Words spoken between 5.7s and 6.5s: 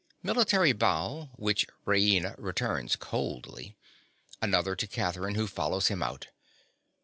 him out.